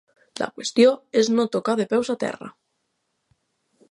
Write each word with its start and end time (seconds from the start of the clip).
La 0.39 0.45
qüestió 0.53 0.93
és 1.21 1.29
no 1.33 1.45
tocar 1.57 1.77
de 1.81 1.85
peus 1.93 2.11
a 2.15 2.17
terra! 2.25 2.51